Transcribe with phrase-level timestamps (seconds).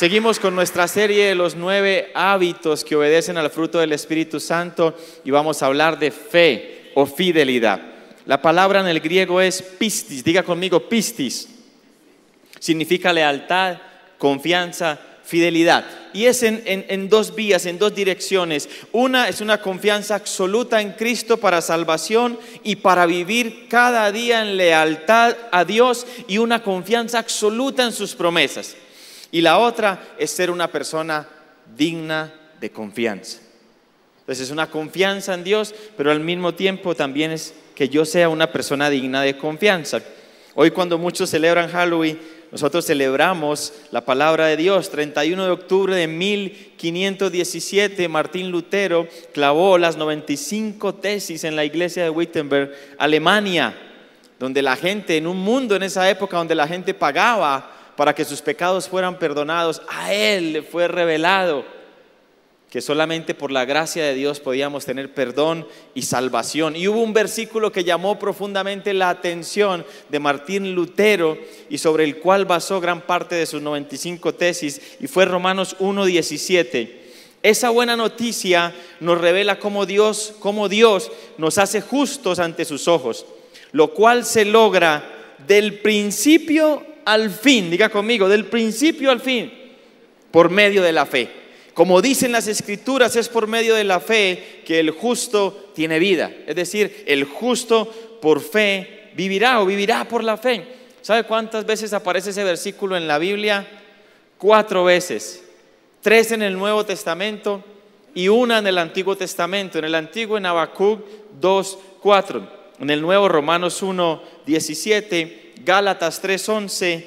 [0.00, 4.96] Seguimos con nuestra serie de los nueve hábitos que obedecen al fruto del Espíritu Santo
[5.26, 7.82] y vamos a hablar de fe o fidelidad.
[8.24, 11.50] La palabra en el griego es pistis, diga conmigo pistis.
[12.58, 13.76] Significa lealtad,
[14.16, 14.98] confianza,
[15.30, 15.84] fidelidad.
[16.12, 18.68] Y es en, en, dos vías, en dos direcciones.
[18.90, 24.56] Una es una confianza absoluta en Cristo para salvación y para vivir cada día en
[24.56, 28.74] lealtad a Dios y una confianza absoluta en sus promesas.
[29.30, 31.28] Y la otra es ser una persona
[31.76, 33.38] digna de confianza.
[34.18, 38.28] Entonces es una confianza en Dios, pero al mismo tiempo también es que yo sea
[38.28, 40.00] una persona digna de confianza.
[40.56, 42.18] Hoy cuando muchos celebran Halloween,
[42.52, 44.90] nosotros celebramos la palabra de Dios.
[44.90, 52.10] 31 de octubre de 1517, Martín Lutero clavó las 95 tesis en la iglesia de
[52.10, 53.74] Wittenberg, Alemania,
[54.38, 58.24] donde la gente, en un mundo en esa época donde la gente pagaba para que
[58.24, 61.79] sus pecados fueran perdonados, a Él le fue revelado
[62.70, 66.76] que solamente por la gracia de Dios podíamos tener perdón y salvación.
[66.76, 71.36] Y hubo un versículo que llamó profundamente la atención de Martín Lutero
[71.68, 76.90] y sobre el cual basó gran parte de sus 95 tesis, y fue Romanos 1.17.
[77.42, 83.26] Esa buena noticia nos revela cómo Dios, cómo Dios nos hace justos ante sus ojos,
[83.72, 89.52] lo cual se logra del principio al fin, diga conmigo, del principio al fin,
[90.30, 91.40] por medio de la fe.
[91.74, 96.30] Como dicen las escrituras, es por medio de la fe que el justo tiene vida.
[96.46, 100.64] Es decir, el justo por fe vivirá o vivirá por la fe.
[101.02, 103.66] ¿Sabe cuántas veces aparece ese versículo en la Biblia?
[104.38, 105.44] Cuatro veces.
[106.02, 107.64] Tres en el Nuevo Testamento
[108.14, 109.78] y una en el Antiguo Testamento.
[109.78, 111.00] En el Antiguo en Habacuc
[111.40, 112.60] 2, 4.
[112.80, 117.04] En el Nuevo Romanos 1, 17 Gálatas 3:11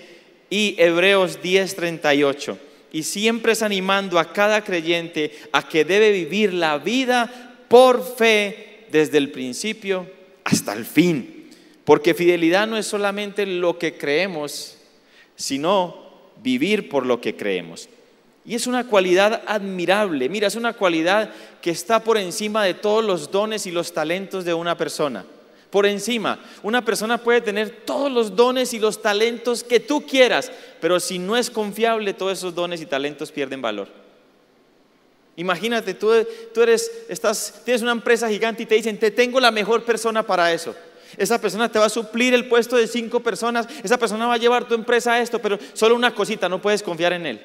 [0.50, 2.58] y Hebreos 10:38.
[2.94, 8.86] Y siempre es animando a cada creyente a que debe vivir la vida por fe
[8.92, 10.08] desde el principio
[10.46, 11.50] hasta el fin.
[11.84, 14.78] Porque fidelidad no es solamente lo que creemos,
[15.36, 16.04] sino
[16.42, 17.90] vivir por lo que creemos.
[18.46, 20.30] Y es una cualidad admirable.
[20.30, 24.46] Mira, es una cualidad que está por encima de todos los dones y los talentos
[24.46, 25.26] de una persona
[25.74, 26.38] por encima.
[26.62, 31.18] Una persona puede tener todos los dones y los talentos que tú quieras, pero si
[31.18, 33.88] no es confiable, todos esos dones y talentos pierden valor.
[35.36, 36.12] Imagínate, tú,
[36.62, 40.54] eres, estás, tienes una empresa gigante y te dicen, te tengo la mejor persona para
[40.54, 40.76] eso.
[41.18, 44.38] Esa persona te va a suplir el puesto de cinco personas, esa persona va a
[44.38, 47.42] llevar tu empresa a esto, pero solo una cosita, no puedes confiar en él.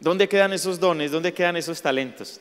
[0.00, 1.12] ¿Dónde quedan esos dones?
[1.12, 2.40] ¿Dónde quedan esos talentos?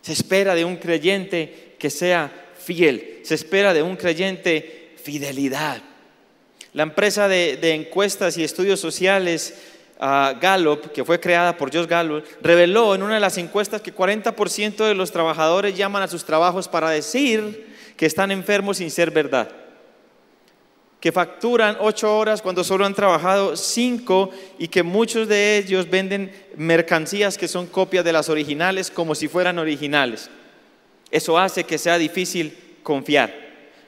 [0.00, 3.20] Se espera de un creyente que sea fiel.
[3.22, 5.82] Se espera de un creyente fidelidad.
[6.72, 9.54] La empresa de, encuestas y estudios sociales
[10.00, 13.94] uh, Gallup, que fue creada por Josh Gallup, reveló en una de las encuestas que
[13.94, 19.12] 40% de los trabajadores llaman a sus trabajos para decir que están enfermos sin ser
[19.12, 19.50] verdad.
[20.98, 26.32] Que facturan ocho horas cuando solo han trabajado cinco y que muchos de ellos venden
[26.56, 30.30] mercancías que son copias de las originales como si fueran originales.
[31.14, 33.32] Eso hace que sea difícil confiar.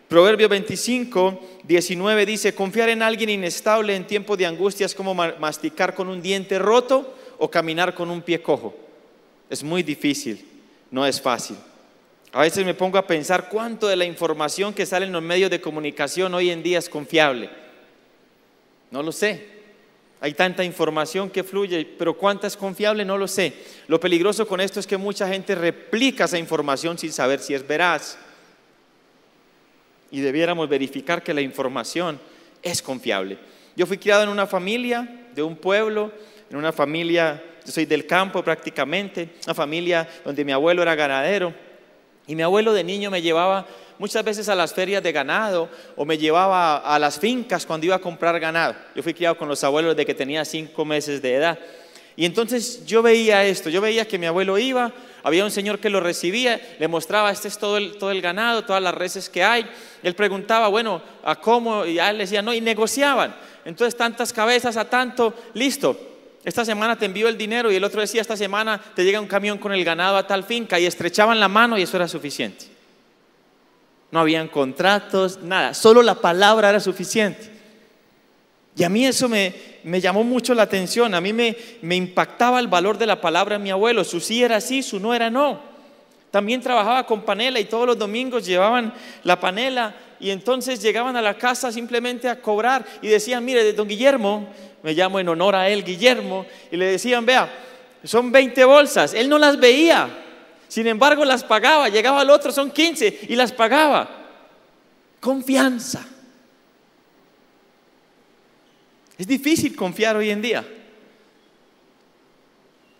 [0.06, 5.96] Proverbio 25, 19 dice, confiar en alguien inestable en tiempo de angustia es como masticar
[5.96, 8.76] con un diente roto o caminar con un pie cojo.
[9.50, 10.46] Es muy difícil,
[10.92, 11.56] no es fácil.
[12.30, 15.50] A veces me pongo a pensar cuánto de la información que sale en los medios
[15.50, 17.50] de comunicación hoy en día es confiable.
[18.92, 19.55] No lo sé.
[20.26, 23.52] Hay tanta información que fluye, pero cuánta es confiable no lo sé.
[23.86, 27.64] Lo peligroso con esto es que mucha gente replica esa información sin saber si es
[27.64, 28.18] veraz.
[30.10, 32.18] Y debiéramos verificar que la información
[32.60, 33.38] es confiable.
[33.76, 36.10] Yo fui criado en una familia de un pueblo,
[36.50, 41.54] en una familia, yo soy del campo prácticamente, una familia donde mi abuelo era ganadero.
[42.26, 43.64] Y mi abuelo de niño me llevaba
[43.98, 47.96] muchas veces a las ferias de ganado o me llevaba a las fincas cuando iba
[47.96, 48.74] a comprar ganado.
[48.94, 51.58] Yo fui criado con los abuelos desde que tenía cinco meses de edad.
[52.16, 54.90] Y entonces yo veía esto, yo veía que mi abuelo iba,
[55.22, 58.64] había un señor que lo recibía, le mostraba, este es todo el, todo el ganado,
[58.64, 59.66] todas las reses que hay.
[60.02, 61.84] Él preguntaba, bueno, ¿a cómo?
[61.84, 63.36] Y a él le decía, no, y negociaban.
[63.66, 65.98] Entonces tantas cabezas a tanto, listo.
[66.42, 69.26] Esta semana te envío el dinero y el otro decía, esta semana te llega un
[69.26, 72.75] camión con el ganado a tal finca y estrechaban la mano y eso era suficiente.
[74.10, 77.50] No habían contratos, nada, solo la palabra era suficiente.
[78.76, 79.54] Y a mí eso me,
[79.84, 83.56] me llamó mucho la atención, a mí me, me impactaba el valor de la palabra
[83.56, 85.60] de mi abuelo, su sí era sí, su no era no.
[86.30, 88.92] también trabajaba con panela y todos los domingos llevaban
[89.22, 93.88] la panela y entonces llegaban a la casa simplemente a cobrar y decían, mire, don
[93.88, 94.48] Guillermo,
[94.82, 97.50] me llamo en honor a él Guillermo, y le decían, vea,
[98.04, 100.08] son 20 bolsas, él no las veía,
[100.68, 104.08] sin embargo las pagaba, llegaba al otro, son 15 y las pagaba.
[105.20, 106.06] Confianza.
[109.18, 110.66] Es difícil confiar hoy en día.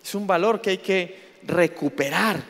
[0.02, 2.42] Es un valor que hay que recuperar.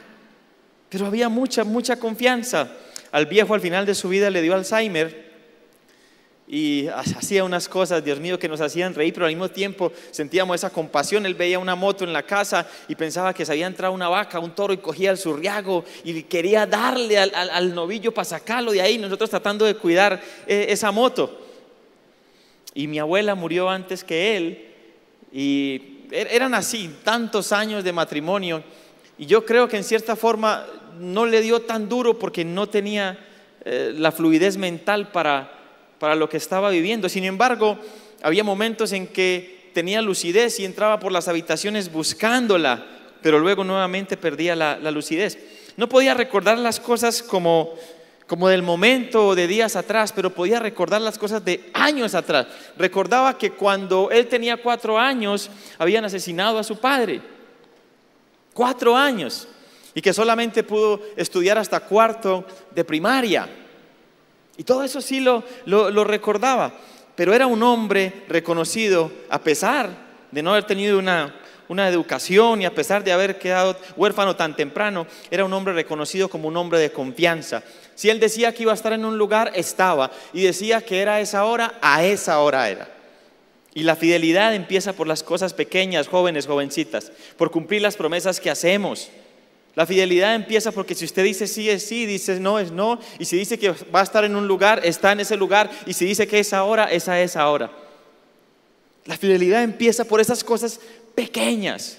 [0.88, 2.70] Pero había mucha, mucha confianza.
[3.10, 5.25] Al viejo al final de su vida le dio Alzheimer
[6.48, 10.54] y hacía unas cosas, Dios mío, que nos hacían reír, pero al mismo tiempo sentíamos
[10.54, 11.26] esa compasión.
[11.26, 14.38] Él veía una moto en la casa y pensaba que se había entrado una vaca,
[14.38, 18.96] un toro y cogía el surriago y quería darle al, novillo para sacarlo de ahí,
[18.96, 21.46] nosotros tratando de cuidar eh, esa moto.
[22.75, 24.69] Y mi abuela murió antes que él
[25.32, 28.62] y er, eran así, tantos años de matrimonio.
[29.19, 30.64] Y yo creo que en cierta forma
[31.00, 33.19] no le dio tan duro porque no tenía
[33.64, 35.56] eh, la fluidez mental para
[35.98, 37.08] para lo que estaba viviendo.
[37.08, 37.78] Sin embargo,
[38.22, 42.87] había momentos en que tenía lucidez y entraba por las habitaciones buscándola,
[43.22, 45.38] pero luego nuevamente perdía la, lucidez.
[45.76, 47.75] No podía recordar las cosas como,
[48.26, 52.46] como del momento o de días atrás, pero podía recordar las cosas de años atrás.
[52.78, 57.20] Recordaba que cuando él tenía cuatro años habían asesinado a su padre.
[58.54, 59.46] Cuatro años.
[59.94, 63.48] Y que solamente pudo estudiar hasta cuarto de primaria.
[64.56, 66.73] Y todo eso sí lo, lo, recordaba,
[67.14, 69.91] pero era un hombre reconocido a pesar
[70.31, 71.35] de no haber tenido una,
[71.69, 76.29] una educación y a pesar de haber quedado huérfano tan temprano, era un hombre reconocido
[76.29, 77.62] como un hombre de confianza.
[77.94, 80.11] Si él decía que iba a estar en un lugar, estaba.
[80.32, 82.88] Y decía que era esa hora, a esa hora era.
[83.75, 88.50] Y la fidelidad empieza por las cosas pequeñas, jóvenes, jovencitas, por cumplir las promesas que
[88.50, 89.11] hacemos.
[89.76, 93.26] La fidelidad empieza porque si usted dice sí es sí, dice no es no, y
[93.26, 96.06] si dice que va a estar en un lugar, está en ese lugar, y si
[96.06, 97.70] dice que es ahora, esa es ahora.
[99.05, 100.81] La fidelidad empieza por esas cosas
[101.14, 101.99] pequeñas.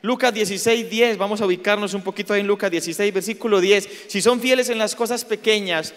[0.00, 4.06] Lucas 16, 10, vamos a ubicarnos un poquito ahí en Lucas 16, versículo 10.
[4.08, 5.92] Si son fieles en las cosas pequeñas,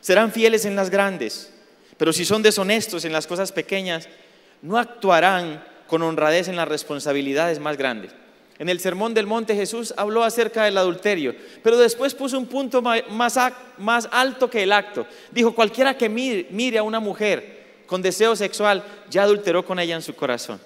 [0.00, 1.52] serán fieles en las grandes.
[1.96, 4.08] Pero si son deshonestos en las cosas pequeñas,
[4.62, 8.10] no actuarán con honradez en las responsabilidades más grandes.
[8.58, 12.82] En el Sermón del Monte Jesús habló acerca del adulterio, pero después puso un punto
[12.82, 13.36] más,
[14.12, 15.06] alto que el acto.
[15.32, 20.02] Dijo, cualquiera que mire, a una mujer con deseo sexual, ya adulteró con ella en
[20.02, 20.60] su corazón.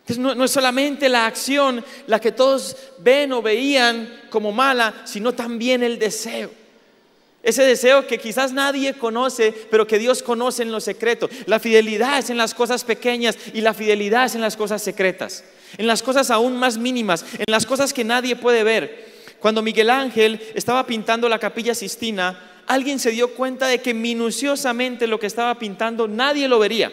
[0.00, 5.02] Entonces no, no, es solamente la acción la que todos ven o veían como mala,
[5.04, 6.50] sino también el deseo.
[7.42, 11.30] Ese deseo que quizás nadie conoce, pero que Dios conoce en lo secreto.
[11.46, 15.44] La fidelidad es en las cosas pequeñas y la fidelidad es en las cosas secretas
[15.78, 19.16] en las cosas aún más mínimas, en las cosas que nadie puede ver.
[19.40, 25.06] Cuando Miguel Ángel estaba pintando la capilla Sistina, alguien se dio cuenta de que minuciosamente
[25.06, 26.92] lo que estaba pintando nadie lo vería.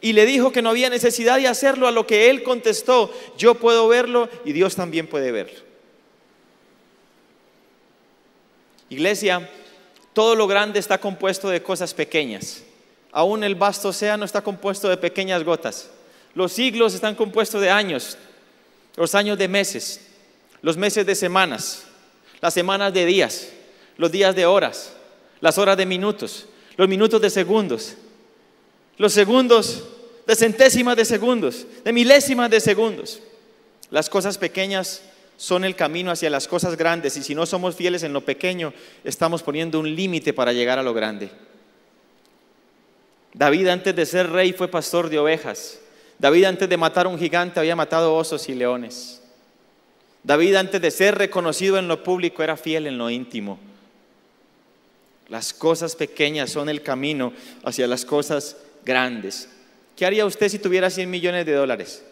[0.00, 3.54] Y le dijo que no había necesidad de hacerlo, a lo que él contestó, yo
[3.54, 5.58] puedo verlo y Dios también puede verlo.
[8.88, 9.48] Iglesia,
[10.12, 12.62] todo lo grande está compuesto de cosas pequeñas.
[13.10, 15.90] Aún el vasto océano está compuesto de pequeñas gotas.
[16.36, 18.18] Los siglos están compuestos de años,
[18.94, 20.02] los años de meses,
[20.60, 21.84] los meses de semanas,
[22.42, 23.48] las semanas de días,
[23.96, 24.92] los días de horas,
[25.40, 26.44] las horas de minutos,
[26.76, 27.94] los minutos de segundos,
[28.98, 29.84] los segundos
[30.26, 33.22] de centésimas de segundos, de milésimas de segundos.
[33.88, 35.00] Las cosas pequeñas
[35.38, 38.74] son el camino hacia las cosas grandes y si no somos fieles en lo pequeño,
[39.04, 41.30] estamos poniendo un límite para llegar a lo grande.
[43.32, 45.80] David antes de ser rey fue pastor de ovejas.
[46.18, 49.22] David antes de matar a un gigante había matado osos y leones.
[50.22, 53.58] David antes de ser reconocido en lo público era fiel en lo íntimo.
[55.28, 57.32] Las cosas pequeñas son el camino
[57.64, 59.48] hacia las cosas grandes.
[59.96, 62.04] ¿Qué haría usted si tuviera 100 millones de dólares?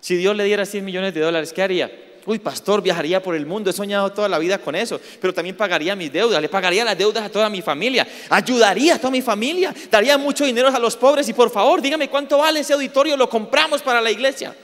[0.00, 1.90] Si Dios le diera 100 millones de dólares, ¿qué haría?
[2.28, 5.56] Uy, pastor, viajaría por el mundo, he soñado toda la vida con eso, pero también
[5.56, 9.22] pagaría mis deudas, le pagaría las deudas a toda mi familia, ayudaría a toda mi
[9.22, 13.16] familia, daría mucho dinero a los pobres y por favor, dígame cuánto vale ese auditorio,
[13.16, 14.54] lo compramos para la iglesia.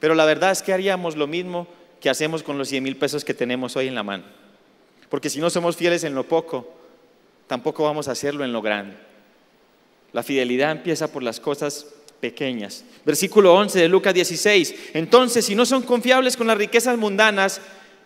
[0.00, 1.68] Pero la verdad es que haríamos lo mismo
[2.00, 4.24] que hacemos con los 100 mil pesos que tenemos hoy en la mano.
[5.08, 6.68] Porque si no somos fieles en lo poco,
[7.46, 8.96] tampoco vamos a hacerlo en lo grande.
[10.12, 11.86] La fidelidad empieza por las cosas
[12.24, 12.84] pequeñas.
[13.04, 14.92] Versículo 11 de Lucas 16.
[14.94, 17.60] Entonces, si no son confiables con las riquezas mundanas,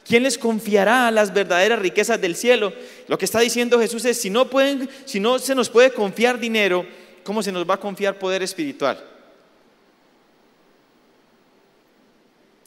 [0.05, 2.73] ¿quién les confiará las verdaderas riquezas del cielo?
[3.07, 6.41] Lo que está diciendo Jesús es, si no, pueden, si no se nos puede confiar
[6.41, 6.85] dinero,
[7.23, 8.99] ¿cómo se nos va a confiar poder espiritual?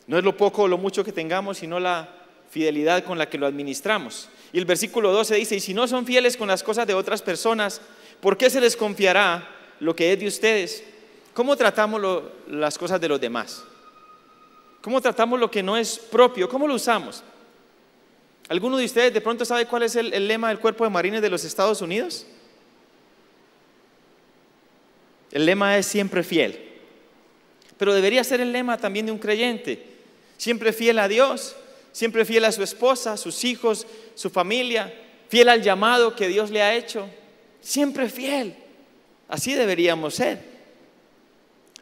[0.08, 2.16] No es lo poco o lo mucho que tengamos, sino la
[2.50, 4.30] fidelidad con la que lo administramos.
[4.54, 7.22] Y el versículo 12 dice, y si no son fieles con las cosas de otras
[7.22, 7.82] personas,
[8.22, 9.50] ¿por qué se les confiará
[9.82, 10.91] lo que es de ustedes?
[11.34, 12.02] ¿Cómo tratamos
[12.48, 13.64] las cosas de los demás?
[14.82, 16.50] ¿Cómo tratamos lo que no es propio?
[16.50, 17.24] ¿Cómo lo usamos?
[18.50, 21.22] ¿Alguno de ustedes de pronto sabe cuál es el, el lema del Cuerpo de Marines
[21.22, 22.26] de los Estados Unidos?
[25.32, 26.60] El lema es siempre fiel.
[27.78, 29.86] Pero debería ser el lema también de un creyente.
[30.38, 31.56] Siempre fiel a Dios,
[31.92, 34.94] siempre fiel a su esposa, sus hijos, su familia,
[35.30, 37.08] fiel al llamado que Dios le ha hecho.
[37.62, 38.56] Siempre fiel.
[39.30, 40.51] Así deberíamos ser.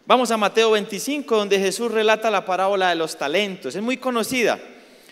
[0.09, 3.75] Vamos a Mateo 25, donde Jesús relata la parábola de los talentos.
[3.75, 4.59] Es muy conocida.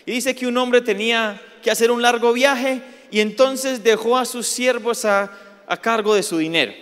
[0.04, 4.24] Y dice que un hombre tenía que hacer un largo viaje y entonces dejó a
[4.24, 5.30] sus siervos a,
[5.80, 6.72] cargo de su dinero.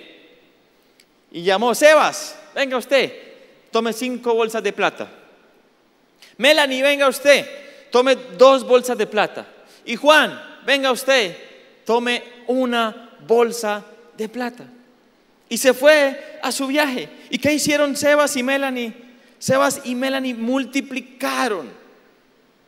[1.31, 3.13] Y llamó, Sebas, venga usted,
[3.71, 5.11] tome cinco bolsas de plata.
[6.39, 7.47] Melanie, venga usted,
[7.91, 9.47] tome dos bolsas de plata.
[9.85, 11.37] Y Juan, venga usted,
[11.85, 13.85] tome una bolsa
[14.17, 14.65] de plata.
[15.49, 17.09] Y se fue a su viaje.
[17.31, 18.93] ¿Y qué hicieron Sebas y Melanie?
[19.39, 21.71] Sebas y Melanie multiplicaron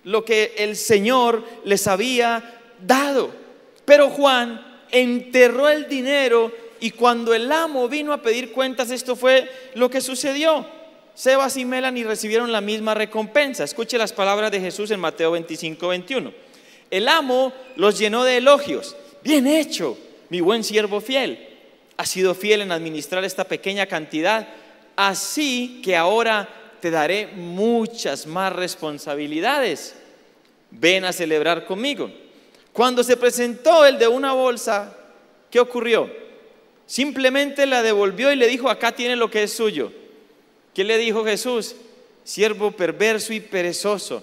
[0.05, 3.35] lo que el Señor les había dado.
[3.85, 9.51] Pero Juan enterró el dinero y cuando el amo vino a pedir cuentas, esto fue
[9.75, 10.67] lo que sucedió.
[11.15, 13.65] Sebas y Melanie recibieron la misma recompensa.
[13.65, 16.33] Escuche las palabras de Jesús en Mateo 25, 21.
[16.91, 18.95] El amo los llenó de elogios.
[19.25, 21.48] Bien hecho, mi buen siervo fiel.
[21.99, 24.49] Ha sido fiel en administrar esta pequeña cantidad,
[24.97, 26.49] así que ahora
[26.81, 29.95] te daré muchas más responsabilidades.
[30.71, 32.11] Ven a celebrar conmigo.
[32.73, 34.97] Cuando se presentó el de una bolsa,
[35.50, 36.11] ¿qué ocurrió?
[36.87, 39.93] Simplemente la devolvió y le dijo, acá tiene lo que es suyo.
[40.73, 41.75] ¿Qué le dijo Jesús?
[42.23, 44.23] Siervo perverso y perezoso.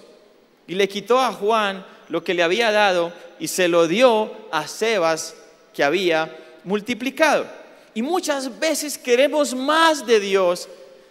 [0.66, 4.66] Y le quitó a Juan lo que le había dado y se lo dio a
[4.66, 5.36] Sebas
[5.74, 7.46] que había multiplicado.
[7.96, 10.68] Y muchas veces queremos más de Dios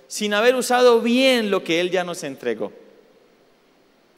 [0.08, 2.72] sin haber usado bien lo que Él ya nos entregó.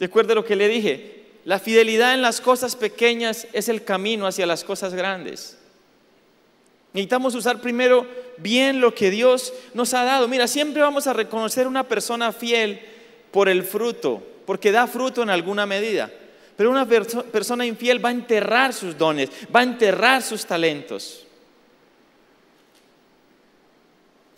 [0.02, 4.46] Recuerde lo que le dije, la fidelidad en las cosas pequeñas es el camino hacia
[4.46, 5.58] las cosas grandes.
[6.92, 8.06] Necesitamos usar primero
[8.36, 10.28] bien lo que Dios nos ha dado.
[10.28, 12.82] Mira, siempre vamos a reconocer una persona fiel
[13.32, 16.12] por el fruto, porque da fruto en alguna medida.
[16.58, 21.27] Pero una persona infiel va a enterrar sus dones, va a enterrar sus talentos.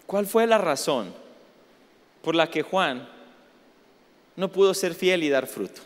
[0.09, 1.13] ¿Cuál fue la razón
[2.23, 3.07] por la que Juan
[4.37, 5.81] no pudo ser fiel y dar fruto?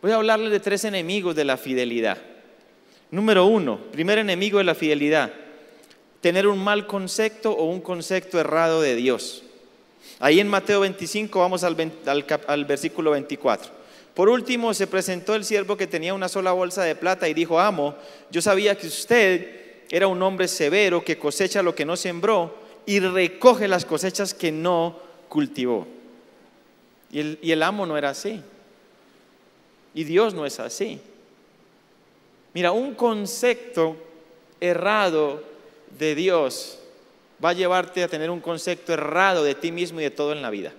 [0.00, 2.18] Voy a hablarle de tres enemigos de la fidelidad.
[3.10, 5.32] Número uno, primer enemigo de la fidelidad,
[6.20, 9.42] tener un mal concepto o un concepto errado de Dios.
[10.20, 11.76] Ahí en Mateo 25 vamos al,
[12.46, 13.72] al, versículo 24.
[14.14, 17.58] Por último, se presentó el siervo que tenía una sola bolsa de plata y dijo,
[17.58, 17.96] amo,
[18.30, 22.54] yo sabía que usted era un hombre severo que cosecha lo que no sembró
[22.86, 25.86] y recoge las cosechas que no cultivó.
[27.10, 28.42] Y el, y el amo no era así.
[29.94, 31.00] Y Dios no es así.
[32.52, 33.96] Mira, un concepto
[34.60, 35.42] errado
[35.98, 36.78] de Dios
[37.44, 40.42] va a llevarte a tener un concepto errado de ti mismo y de todo en
[40.42, 40.72] la vida.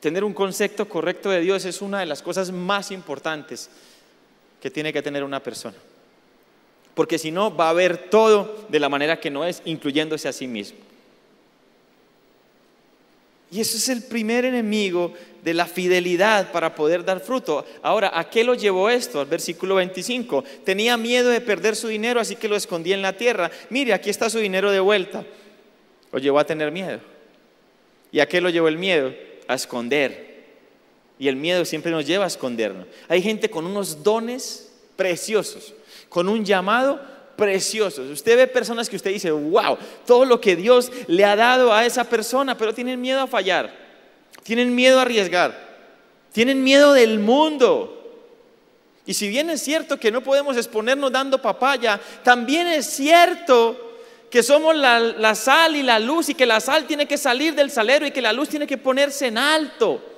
[0.00, 3.70] Tener un concepto correcto de Dios es una de las cosas más importantes
[4.60, 5.76] que tiene que tener una persona.
[6.94, 10.32] Porque si no, va a ver todo de la manera que no es, incluyéndose a
[10.32, 10.78] sí mismo.
[13.52, 17.66] Y eso es el primer enemigo de la fidelidad para poder dar fruto.
[17.82, 19.20] Ahora, ¿a qué lo llevó esto?
[19.20, 20.42] Al versículo 25.
[20.64, 23.50] Tenía miedo de perder su dinero, así que lo escondía en la tierra.
[23.68, 25.26] Mire, aquí está su dinero de vuelta.
[26.12, 27.00] Lo llevó a tener miedo.
[28.10, 29.12] ¿Y a qué lo llevó el miedo?
[29.48, 30.32] A esconder.
[31.18, 32.86] Y el miedo siempre nos lleva a escondernos.
[33.06, 35.74] Hay gente con unos dones preciosos,
[36.12, 37.00] con un llamado
[37.36, 38.10] preciosos.
[38.10, 41.86] Usted ve personas que usted dice, wow, todo lo que Dios le ha dado a
[41.86, 43.74] esa persona, pero tienen miedo a fallar,
[44.42, 45.58] tienen miedo a arriesgar,
[46.30, 47.98] tienen miedo del mundo.
[49.06, 53.96] Y si bien es cierto que no podemos exponernos dando papaya, también es cierto
[54.30, 57.54] que somos la, la sal y la luz y que la sal tiene que salir
[57.54, 60.11] del salero y que la luz tiene que ponerse en alto.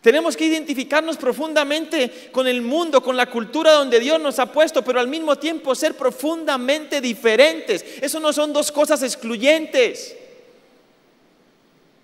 [0.00, 4.82] Tenemos que identificarnos profundamente con el mundo, con la cultura donde Dios nos ha puesto,
[4.82, 7.84] pero al mismo tiempo ser profundamente diferentes.
[8.00, 10.16] Eso no son dos cosas excluyentes.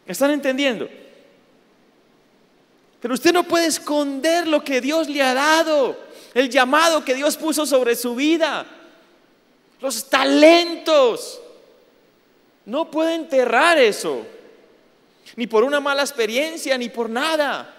[0.07, 0.89] ¿Están entendiendo?
[3.01, 5.97] Pero usted no puede esconder lo que Dios le ha dado,
[6.35, 8.67] el llamado que Dios puso sobre su vida,
[9.81, 11.41] los talentos.
[12.65, 14.27] No puede enterrar eso.
[15.37, 17.74] ni por una mala experiencia, ni por nada.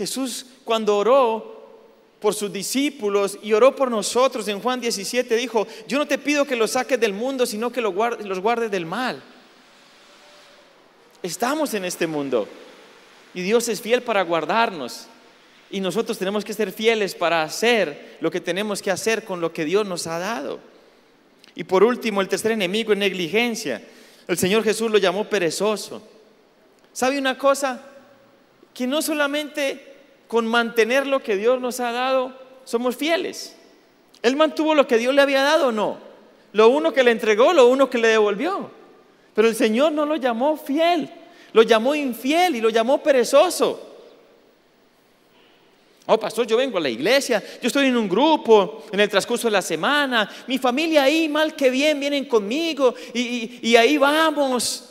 [0.00, 1.60] Jesús cuando oró
[2.20, 6.46] por sus discípulos y oró por nosotros en Juan 17 dijo, yo no te pido
[6.46, 9.22] que los saques del mundo, sino que los guardes, los guardes del mal.
[11.22, 12.48] Estamos en este mundo
[13.34, 15.04] y Dios es fiel para guardarnos.
[15.70, 19.52] Y nosotros tenemos que ser fieles para hacer lo que tenemos que hacer con lo
[19.52, 20.60] que Dios nos ha dado.
[21.54, 23.86] Y por último, el tercer enemigo es negligencia.
[24.26, 26.02] El Señor Jesús lo llamó perezoso.
[26.90, 27.82] ¿Sabe una cosa?
[28.72, 29.89] Que no solamente
[30.30, 32.32] con mantener lo que Dios nos ha dado
[32.64, 33.56] somos fieles.
[34.22, 35.98] Él mantuvo lo que Dios le había dado o no.
[36.52, 38.70] Lo uno que le entregó, lo uno que le devolvió.
[39.34, 41.10] Pero el Señor no lo llamó fiel,
[41.52, 43.88] lo llamó infiel y lo llamó perezoso.
[46.06, 49.48] Oh, pastor, yo vengo a la iglesia, yo estoy en un grupo en el transcurso
[49.48, 54.90] de la semana, mi familia ahí, mal que bien, vienen conmigo y, ahí vamos.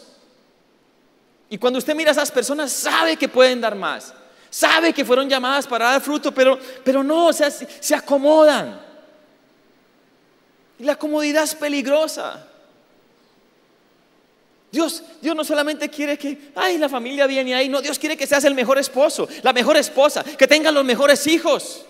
[1.49, 4.13] Y cuando usted mira a esas personas, sabe que pueden dar más,
[4.49, 8.79] sabe que fueron llamadas para dar fruto, pero, pero no, o sea, se acomodan.
[10.79, 12.45] Y la comodidad es peligrosa.
[14.71, 18.27] Dios, Dios no solamente quiere que, ay, la familia viene ahí, no, Dios quiere que
[18.27, 21.85] seas el mejor esposo, la mejor esposa, que tengas los mejores hijos,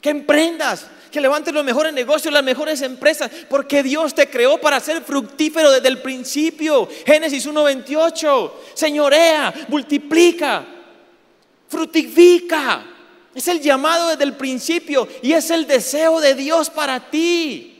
[0.00, 4.80] que emprendas, que levantes los mejores negocios, las mejores empresas, porque Dios te creó para
[4.80, 6.88] ser fructífero desde el principio.
[7.06, 10.66] Génesis 1.28, señorea, multiplica,
[11.68, 12.84] fructifica.
[13.34, 17.74] Es el llamado desde el principio y es el deseo de Dios para ti.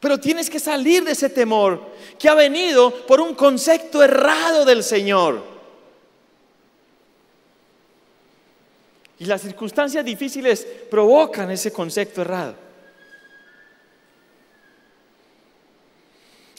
[0.00, 4.82] Pero tienes que salir de ese temor que ha venido por un concepto errado del
[4.82, 5.42] Señor.
[9.18, 12.54] Y las circunstancias difíciles provocan ese concepto errado.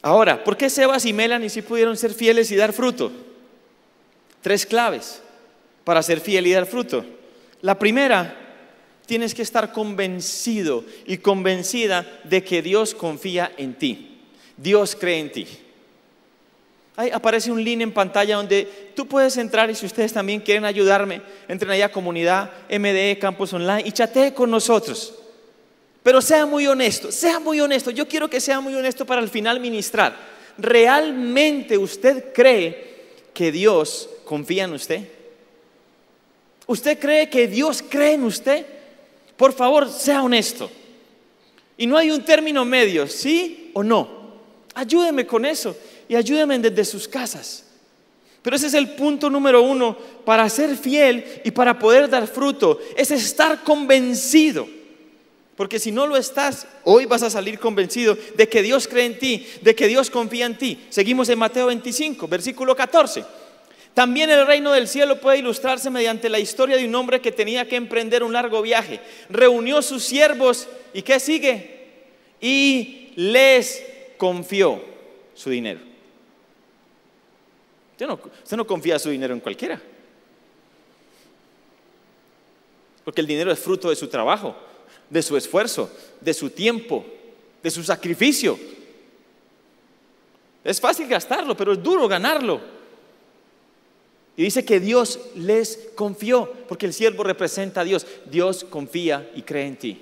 [0.01, 3.11] Ahora, ¿por qué Sebas y Melanie sí pudieron ser fieles y dar fruto?
[4.41, 5.21] Tres claves
[5.83, 7.05] para ser fiel y dar fruto.
[7.61, 8.35] La primera
[9.05, 14.19] tienes que estar convencido y convencida de que Dios confía en ti.
[14.57, 15.47] Dios cree en ti.
[16.97, 20.65] Ahí aparece un link en pantalla donde tú puedes entrar y si ustedes también quieren
[20.65, 25.13] ayudarme, entren allá comunidad MDE Campus Online y chatee con nosotros.
[26.01, 27.91] Pero sea muy honesto, sea muy honesto.
[27.91, 30.15] Yo quiero que sea muy honesto para al final ministrar.
[30.57, 32.97] ¿Realmente usted cree
[33.33, 35.07] que Dios confía en usted?
[36.67, 38.65] ¿Usted cree que Dios cree en usted?
[39.37, 40.69] Por favor, sea honesto.
[41.77, 44.09] Y no hay un término medio, sí o no.
[44.73, 45.75] Ayúdeme con eso
[46.09, 47.63] y ayúdeme desde sus casas.
[48.41, 52.79] Pero ese es el punto número uno para ser fiel y para poder dar fruto.
[52.95, 54.67] Es estar convencido.
[55.55, 59.17] Porque si no lo estás, hoy vas a salir convencido de que Dios cree en
[59.17, 60.79] ti, de que Dios confía en ti.
[60.89, 63.25] Seguimos en Mateo 25, versículo 14.
[63.97, 67.67] También el reino del cielo puede ilustrarse mediante la historia de un hombre que tenía
[67.67, 68.99] que emprender un largo viaje.
[69.27, 71.95] Reunió sus siervos y ¿qué sigue?
[72.39, 73.83] Y les
[74.15, 74.79] confió
[75.33, 75.79] su dinero.
[77.93, 79.81] Usted no, usted no confía su dinero en cualquiera.
[83.03, 84.55] Porque el dinero es fruto de su trabajo,
[85.09, 87.03] de su esfuerzo, de su tiempo,
[87.63, 88.59] de su sacrificio.
[90.63, 92.76] Es fácil gastarlo, pero es duro ganarlo.
[94.37, 98.05] Y dice que Dios les confió, porque el siervo representa a Dios.
[98.25, 100.01] Dios confía y cree en ti.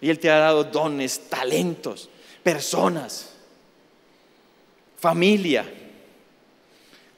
[0.00, 2.10] Y Él te ha dado dones, talentos,
[2.42, 3.34] personas,
[4.98, 5.64] familia.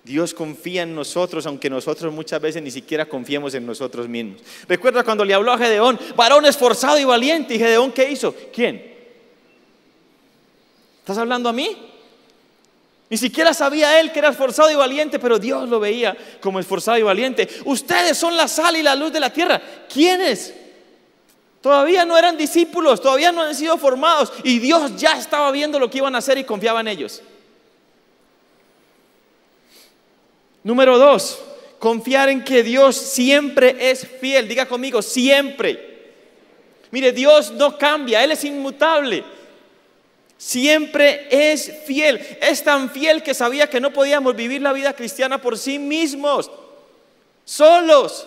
[0.04, 4.42] Dios confía en nosotros, aunque nosotros muchas veces ni siquiera confiemos en nosotros mismos.
[4.68, 7.54] Recuerda cuando le habló a Gedeón, varón esforzado y valiente.
[7.54, 8.34] ¿Y Gedeón qué hizo?
[8.52, 8.92] ¿Quién?
[10.98, 11.93] ¿Estás hablando a mí?
[13.10, 16.98] Ni siquiera sabía él que era esforzado y valiente, pero Dios lo veía como esforzado
[16.98, 17.48] y valiente.
[17.64, 19.60] Ustedes son la sal y la luz de la tierra.
[19.92, 20.54] ¿Quiénes?
[21.60, 25.90] Todavía no eran discípulos, todavía no han sido formados y Dios ya estaba viendo lo
[25.90, 27.22] que iban a hacer y confiaba en ellos.
[30.62, 31.40] Número dos,
[31.78, 34.48] confiar en que Dios siempre es fiel.
[34.48, 35.94] Diga conmigo, siempre.
[36.90, 39.24] Mire, Dios no cambia, Él es inmutable.
[40.36, 42.18] Siempre es fiel.
[42.40, 46.50] Es tan fiel que sabía que no podíamos vivir la vida cristiana por sí mismos,
[47.44, 48.26] solos.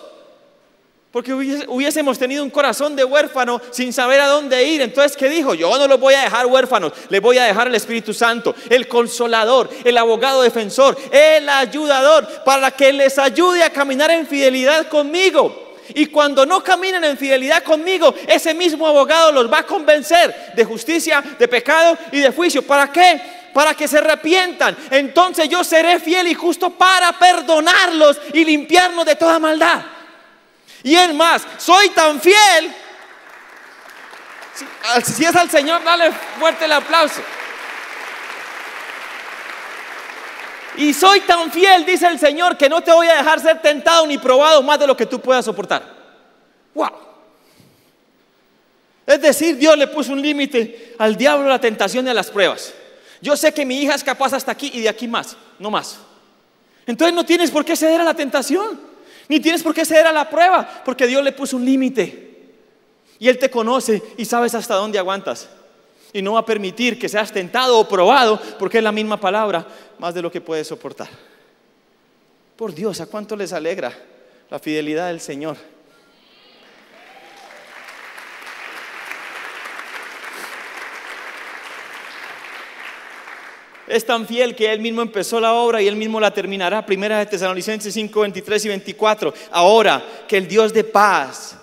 [1.10, 4.82] Porque hubiésemos tenido un corazón de huérfano sin saber a dónde ir.
[4.82, 5.54] Entonces, ¿qué dijo?
[5.54, 8.86] Yo no los voy a dejar huérfanos, les voy a dejar el Espíritu Santo, el
[8.88, 15.67] consolador, el abogado defensor, el ayudador, para que les ayude a caminar en fidelidad conmigo.
[15.94, 20.64] Y cuando no caminen en fidelidad conmigo, ese mismo abogado los va a convencer de
[20.64, 22.62] justicia, de pecado y de juicio.
[22.62, 23.20] ¿Para qué?
[23.54, 24.76] Para que se arrepientan.
[24.90, 29.82] Entonces yo seré fiel y justo para perdonarlos y limpiarnos de toda maldad.
[30.82, 32.74] Y es más, soy tan fiel.
[34.54, 37.22] Si, si es al Señor, dale fuerte el aplauso.
[40.78, 44.06] Y soy tan fiel, dice el Señor, que no te voy a dejar ser tentado
[44.06, 45.82] ni probado más de lo que tú puedas soportar.
[46.72, 46.92] Wow.
[49.04, 52.30] Es decir, Dios le puso un límite al diablo a la tentación y a las
[52.30, 52.72] pruebas.
[53.20, 55.98] Yo sé que mi hija es capaz hasta aquí y de aquí más, no más.
[56.86, 58.80] Entonces no tienes por qué ceder a la tentación,
[59.28, 62.52] ni tienes por qué ceder a la prueba, porque Dios le puso un límite.
[63.18, 65.48] Y Él te conoce y sabes hasta dónde aguantas
[66.12, 69.66] y no va a permitir que seas tentado o probado, porque es la misma palabra,
[69.98, 71.08] más de lo que puedes soportar.
[72.56, 73.92] Por Dios, ¿a cuánto les alegra
[74.50, 75.56] la fidelidad del Señor?
[83.88, 86.84] Es tan fiel que Él mismo empezó la obra y Él mismo la terminará.
[86.84, 89.34] Primera de Tesalonicenses 5, 23 y 24.
[89.50, 91.56] Ahora que el Dios de paz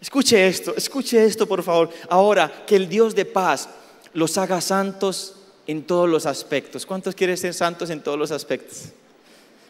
[0.00, 1.90] Escuche esto, escuche esto por favor.
[2.08, 3.68] Ahora, que el Dios de paz
[4.12, 5.34] los haga santos
[5.66, 6.86] en todos los aspectos.
[6.86, 8.84] ¿Cuántos quieren ser santos en todos los aspectos?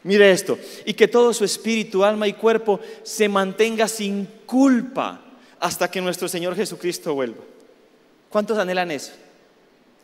[0.02, 5.20] Mire esto, y que todo su espíritu, alma y cuerpo se mantenga sin culpa
[5.58, 7.42] hasta que nuestro Señor Jesucristo vuelva.
[8.28, 9.12] ¿Cuántos anhelan eso?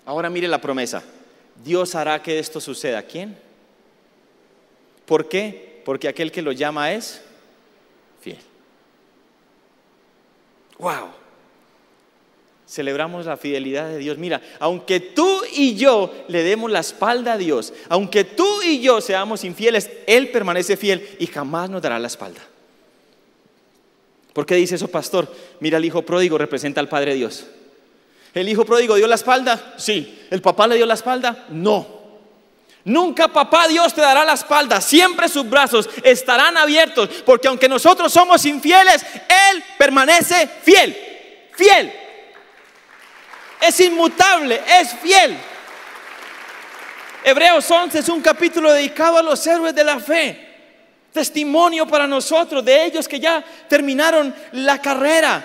[0.04, 1.04] Ahora mire la promesa.
[1.64, 3.02] Dios hará que esto suceda.
[3.02, 3.38] ¿Quién?
[5.06, 5.82] ¿Por qué?
[5.84, 7.22] Porque aquel que lo llama es
[8.20, 8.38] fiel.
[10.82, 11.10] Wow.
[12.66, 14.18] Celebramos la fidelidad de Dios.
[14.18, 19.00] Mira, aunque tú y yo le demos la espalda a Dios, aunque tú y yo
[19.00, 22.40] seamos infieles, Él permanece fiel y jamás nos dará la espalda.
[24.32, 25.32] ¿Por qué dice eso, pastor?
[25.60, 27.46] Mira, el hijo pródigo representa al Padre Dios.
[28.34, 29.74] ¿El hijo pródigo dio la espalda?
[29.76, 30.26] Sí.
[30.30, 31.46] ¿El papá le dio la espalda?
[31.50, 32.01] No.
[32.84, 38.12] Nunca papá Dios te dará la espalda, siempre sus brazos estarán abiertos, porque aunque nosotros
[38.12, 40.96] somos infieles, Él permanece fiel,
[41.54, 41.92] fiel.
[43.60, 45.36] Es inmutable, es fiel.
[47.24, 50.48] Hebreos 11 es un capítulo dedicado a los héroes de la fe.
[51.12, 55.44] Testimonio para nosotros de ellos que ya terminaron la carrera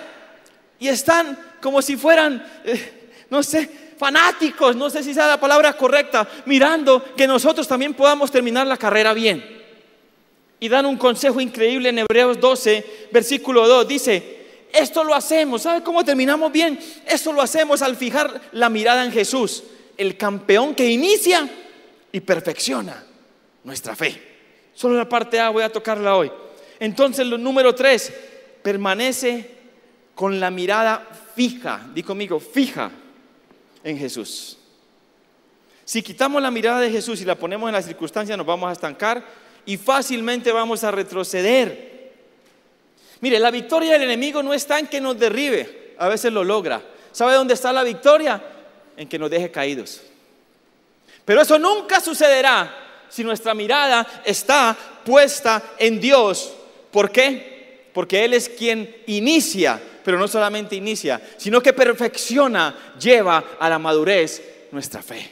[0.80, 5.72] y están como si fueran, eh, no sé, fanáticos, no sé si sea la palabra
[5.74, 9.58] correcta, mirando que nosotros también podamos terminar la carrera bien.
[10.60, 13.86] Y dan un consejo increíble en Hebreos 12, versículo 2.
[13.86, 14.38] Dice,
[14.72, 16.78] esto lo hacemos, ¿sabe cómo terminamos bien?
[17.06, 19.64] Esto lo hacemos al fijar la mirada en Jesús,
[19.96, 21.48] el campeón que inicia
[22.12, 23.04] y perfecciona
[23.64, 24.22] nuestra fe.
[24.74, 26.30] Solo la parte A voy a tocarla hoy.
[26.80, 28.12] Entonces, lo número 3,
[28.62, 29.50] permanece
[30.14, 31.88] con la mirada fija.
[31.92, 32.90] Di conmigo, fija
[33.88, 34.58] en Jesús.
[35.84, 38.72] Si quitamos la mirada de Jesús y la ponemos en las circunstancias, nos vamos a
[38.72, 39.24] estancar
[39.64, 42.12] y fácilmente vamos a retroceder.
[43.20, 46.82] Mire, la victoria del enemigo no está en que nos derribe, a veces lo logra.
[47.12, 48.42] ¿Sabe dónde está la victoria?
[48.96, 50.02] En que nos deje caídos.
[51.24, 56.52] Pero eso nunca sucederá si nuestra mirada está puesta en Dios.
[56.90, 57.88] ¿Por qué?
[57.92, 63.78] Porque Él es quien inicia pero no solamente inicia, sino que perfecciona, lleva a la
[63.78, 64.42] madurez
[64.72, 65.30] nuestra fe.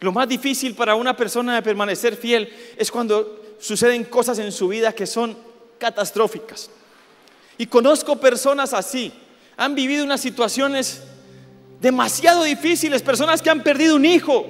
[0.00, 4.68] Lo más difícil para una persona de permanecer fiel es cuando suceden cosas en su
[4.68, 5.34] vida que son
[5.78, 6.68] catastróficas.
[7.56, 9.14] Y conozco personas así,
[9.56, 11.04] han vivido unas situaciones
[11.80, 14.46] demasiado difíciles, personas que han perdido un hijo.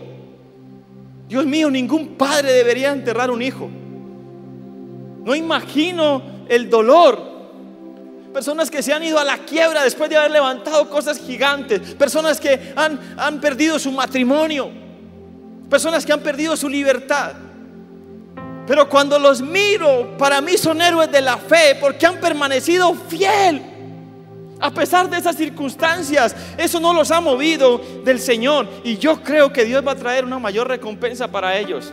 [1.29, 3.71] Dios mío, ningún padre debería enterrar un hijo.
[5.23, 7.28] No imagino el dolor
[8.33, 12.41] personas que se han ido a la quiebra después de haber levantado cosas gigantes, personas
[12.41, 14.71] que han, han perdido su matrimonio,
[15.69, 17.33] personas que han perdido su libertad.
[18.67, 23.63] Pero cuando los miro, para mí son héroes de la fe porque han permanecido fiel.
[24.61, 28.69] A pesar de esas circunstancias, eso no los ha movido del Señor.
[28.85, 31.93] Y yo creo que Dios va a traer una mayor recompensa para ellos.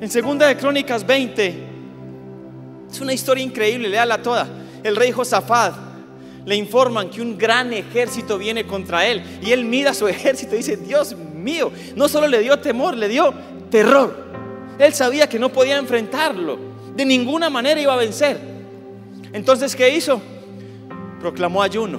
[0.00, 1.68] En segunda de Crónicas 20,
[2.90, 5.74] es una historia increíble, léala toda el rey Josafat
[6.44, 10.58] le informan que un gran ejército viene contra él y él mira su ejército y
[10.58, 13.34] dice, Dios mío, no solo le dio temor, le dio
[13.70, 14.24] terror.
[14.78, 16.58] Él sabía que no podía enfrentarlo,
[16.94, 18.38] de ninguna manera iba a vencer.
[19.32, 20.20] Entonces, ¿qué hizo?
[21.20, 21.98] Proclamó ayuno,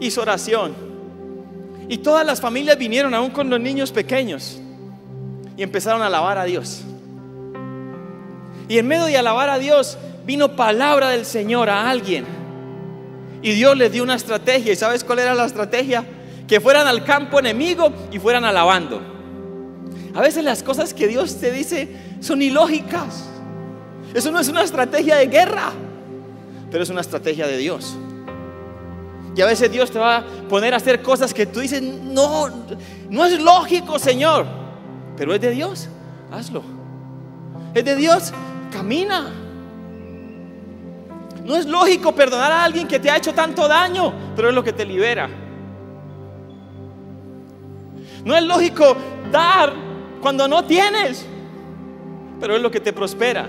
[0.00, 0.74] hizo oración.
[1.88, 4.60] Y todas las familias vinieron, aún con los niños pequeños,
[5.56, 6.82] y empezaron a alabar a Dios.
[8.68, 12.24] Y en medio de alabar a Dios, vino palabra del Señor a alguien.
[13.42, 14.72] Y Dios les dio una estrategia.
[14.72, 16.04] ¿Y sabes cuál era la estrategia?
[16.46, 19.00] Que fueran al campo enemigo y fueran alabando.
[20.14, 21.88] A veces las cosas que Dios te dice
[22.20, 23.24] son ilógicas.
[24.14, 25.72] Eso no es una estrategia de guerra,
[26.70, 27.96] pero es una estrategia de Dios.
[29.34, 32.48] Y a veces Dios te va a poner a hacer cosas que tú dices, no,
[33.08, 34.44] no es lógico, Señor.
[35.16, 35.88] Pero es de Dios,
[36.30, 36.62] hazlo.
[37.74, 38.32] Es de Dios,
[38.70, 39.41] camina.
[41.44, 44.62] No es lógico perdonar a alguien que te ha hecho tanto daño, pero es lo
[44.62, 45.28] que te libera.
[48.24, 48.96] No es lógico
[49.30, 49.72] dar
[50.20, 51.26] cuando no tienes,
[52.38, 53.48] pero es lo que te prospera.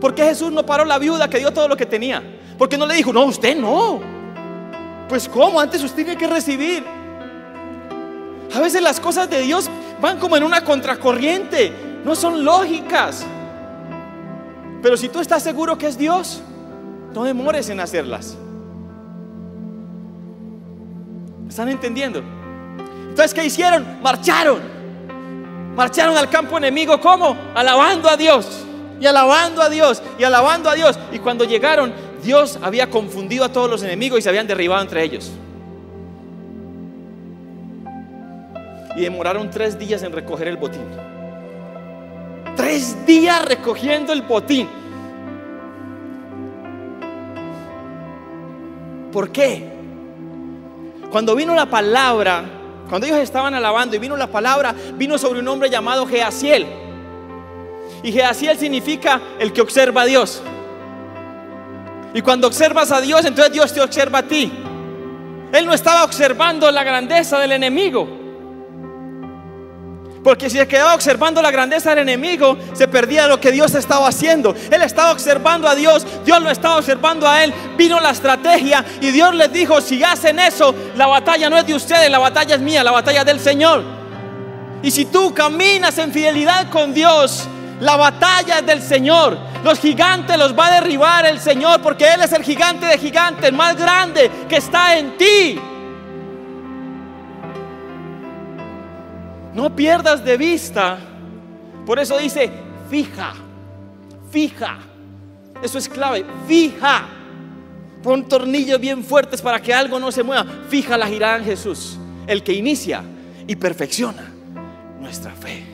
[0.00, 2.22] ¿Por qué Jesús no paró la viuda que dio todo lo que tenía?
[2.56, 4.00] Porque no le dijo, no, usted no.
[5.08, 5.60] Pues ¿cómo?
[5.60, 6.84] Antes usted tiene que recibir.
[8.54, 9.68] A veces las cosas de Dios
[10.00, 11.72] van como en una contracorriente,
[12.04, 13.26] no son lógicas.
[14.80, 16.42] Pero si tú estás seguro que es Dios,
[17.14, 18.36] no demores en hacerlas.
[21.48, 22.20] ¿Están entendiendo?
[23.08, 23.86] Entonces, ¿qué hicieron?
[24.02, 24.60] Marcharon.
[25.76, 27.36] Marcharon al campo enemigo, ¿cómo?
[27.54, 28.64] Alabando a Dios.
[29.00, 30.02] Y alabando a Dios.
[30.18, 30.98] Y alabando a Dios.
[31.12, 35.04] Y cuando llegaron, Dios había confundido a todos los enemigos y se habían derribado entre
[35.04, 35.30] ellos.
[38.96, 40.82] Y demoraron tres días en recoger el botín.
[42.56, 44.68] Tres días recogiendo el botín.
[49.14, 49.62] ¿Por qué?
[51.08, 52.42] Cuando vino la palabra,
[52.88, 56.66] cuando ellos estaban alabando y vino la palabra, vino sobre un hombre llamado Geasiel.
[58.02, 60.42] Y Geasiel significa el que observa a Dios.
[62.12, 64.52] Y cuando observas a Dios, entonces Dios te observa a ti.
[65.52, 68.23] Él no estaba observando la grandeza del enemigo.
[70.24, 74.08] Porque si se quedaba observando la grandeza del enemigo, se perdía lo que Dios estaba
[74.08, 74.54] haciendo.
[74.70, 77.52] Él estaba observando a Dios, Dios lo estaba observando a él.
[77.76, 81.74] Vino la estrategia y Dios les dijo, si hacen eso, la batalla no es de
[81.74, 83.84] ustedes, la batalla es mía, la batalla es del Señor.
[84.82, 87.46] Y si tú caminas en fidelidad con Dios,
[87.80, 89.36] la batalla es del Señor.
[89.62, 93.52] Los gigantes los va a derribar el Señor porque Él es el gigante de gigantes
[93.52, 95.60] más grande que está en ti.
[99.54, 100.98] No pierdas de vista.
[101.86, 102.50] Por eso dice,
[102.90, 103.34] fija,
[104.30, 104.78] fija.
[105.62, 107.06] Eso es clave, fija.
[108.02, 110.44] Pon tornillos bien fuertes para que algo no se mueva.
[110.68, 113.02] Fija la girada en Jesús, el que inicia
[113.46, 114.30] y perfecciona
[115.00, 115.73] nuestra fe.